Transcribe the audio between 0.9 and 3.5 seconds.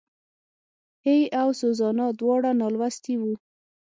هېي او سوزانا دواړه نالوستي وو.